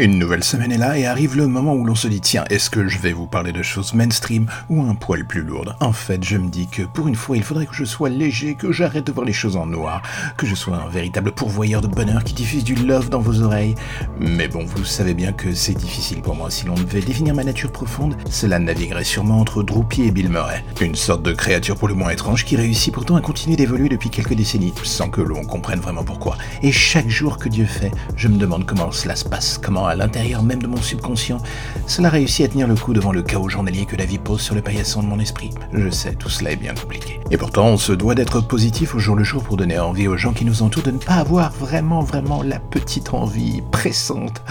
[0.00, 2.68] Une nouvelle semaine est là et arrive le moment où l'on se dit tiens, est-ce
[2.68, 6.24] que je vais vous parler de choses mainstream ou un poil plus lourdes En fait,
[6.24, 9.06] je me dis que pour une fois, il faudrait que je sois léger, que j'arrête
[9.06, 10.02] de voir les choses en noir,
[10.36, 13.76] que je sois un véritable pourvoyeur de bonheur qui diffuse du love dans vos oreilles.
[14.18, 16.50] Mais bon, vous savez bien que c'est difficile pour moi.
[16.50, 20.64] Si l'on devait définir ma nature profonde, cela naviguerait sûrement entre Droopy et Bill Murray.
[20.80, 24.10] Une sorte de créature pour le moins étrange qui réussit pourtant à continuer d'évoluer depuis
[24.10, 26.36] quelques décennies, sans que l'on comprenne vraiment pourquoi.
[26.62, 29.94] Et chaque jour que Dieu fait, je me demande comment cela se passe, comment à
[29.94, 31.38] l'intérieur même de mon subconscient,
[31.86, 34.54] cela réussit à tenir le coup devant le chaos journalier que la vie pose sur
[34.54, 35.50] le paillasson de mon esprit.
[35.72, 37.20] Je sais, tout cela est bien compliqué.
[37.30, 40.16] Et pourtant, on se doit d'être positif au jour le jour pour donner envie aux
[40.16, 44.42] gens qui nous entourent de ne pas avoir vraiment, vraiment la petite envie pressante,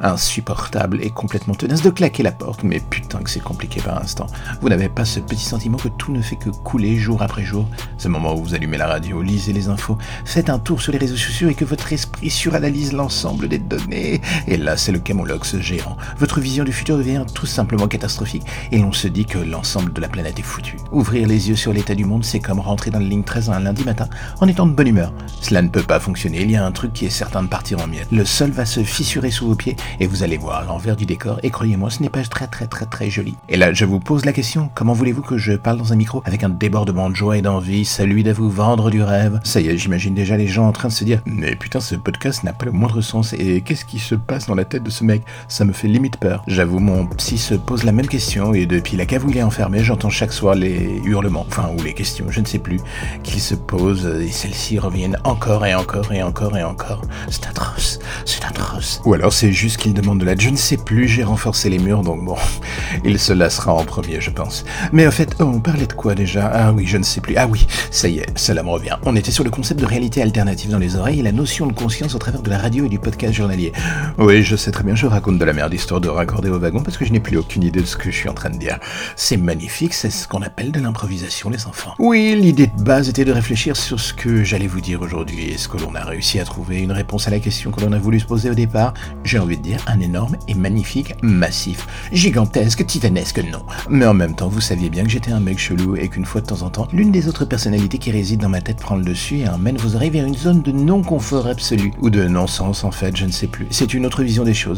[0.00, 2.62] insupportable et complètement tenace de claquer la porte.
[2.64, 4.26] Mais putain que c'est compliqué par instant.
[4.60, 7.66] Vous n'avez pas ce petit sentiment que tout ne fait que couler jour après jour.
[7.98, 10.98] Ce moment où vous allumez la radio, lisez les infos, faites un tour sur les
[10.98, 14.20] réseaux sociaux et que votre esprit suranalyse l'ensemble des données.
[14.46, 15.96] Et là, c'est le camolox géant.
[16.18, 20.00] Votre vision du futur devient tout simplement catastrophique et l'on se dit que l'ensemble de
[20.00, 20.76] la planète est foutu.
[20.92, 23.60] Ouvrir les yeux sur l'état du monde, c'est comme rentrer dans la ligne 13 un
[23.60, 24.08] lundi matin
[24.40, 25.12] en étant de bonne humeur.
[25.40, 27.80] Cela ne peut pas fonctionner, il y a un truc qui est certain de partir
[27.80, 28.08] en miettes.
[28.12, 31.40] Le sol va se fissurer sous vos pieds et vous allez voir l'envers du décor
[31.42, 33.34] et croyez-moi, ce n'est pas très très très très joli.
[33.48, 36.22] Et là, je vous pose la question, comment voulez-vous que je parle dans un micro
[36.24, 39.40] avec un débordement de joie et d'envie, celui de vous vendre du rêve?
[39.44, 41.94] Ça y est, j'imagine déjà les gens en train de se dire, mais putain, ce
[41.94, 44.90] podcast n'a pas le moindre sens et qu'est-ce qui se passe dans la tête de
[44.90, 46.42] ce mec Ça me fait limite peur.
[46.46, 49.42] J'avoue, mon psy se pose la même question et depuis la cave où il est
[49.42, 52.80] enfermé, j'entends chaque soir les hurlements, enfin, ou les questions, je ne sais plus,
[53.22, 57.02] qu'il se pose et celles-ci reviennent encore et encore et encore et encore.
[57.28, 59.00] C'est atroce, c'est atroce.
[59.04, 61.78] Ou alors c'est juste qu'il demande de l'aide, je ne sais plus, j'ai renforcé les
[61.78, 62.36] murs donc bon,
[63.04, 64.64] il se lassera en premier, je pense.
[64.92, 66.50] Mais en fait, oh, on parlait de quoi déjà?
[66.52, 67.36] Ah oui, je ne sais plus.
[67.36, 68.96] Ah oui, ça y est, cela me revient.
[69.04, 71.72] On était sur le concept de réalité alternative dans les oreilles et la notion de
[71.72, 73.72] conscience au travers de la radio et du podcast journalier.
[74.18, 76.82] Oui, je sais très bien, je raconte de la merde histoire de raccorder au wagon
[76.82, 78.58] parce que je n'ai plus aucune idée de ce que je suis en train de
[78.58, 78.78] dire.
[79.14, 81.94] C'est magnifique, c'est ce qu'on appelle de l'improvisation, les enfants.
[81.98, 85.50] Oui, l'idée de base était de réfléchir sur ce que j'allais vous dire aujourd'hui.
[85.50, 87.98] Est-ce que l'on a réussi à trouver une réponse à la question que l'on a
[87.98, 88.94] voulu se poser au départ?
[89.24, 93.64] J'ai envie de dire un énorme et magnifique, massif, gigantesque, titanesque, non.
[93.90, 96.40] Mais en même temps, vous saviez bien que j'étais un mec chelou et qu'une fois
[96.40, 99.04] de temps en temps, l'une des autres personnalités qui résident dans ma tête prend le
[99.04, 101.92] dessus et emmène vos oreilles vers une zone de non-confort absolu.
[102.00, 103.66] Ou de non-sens en fait, je ne sais plus.
[103.70, 104.35] C'est une autre vision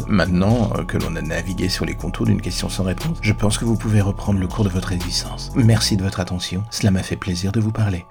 [0.09, 3.59] Maintenant euh, que l'on a navigué sur les contours d'une question sans réponse, je pense
[3.59, 5.53] que vous pouvez reprendre le cours de votre existence.
[5.55, 8.05] Merci de votre attention, cela m'a fait plaisir de vous parler.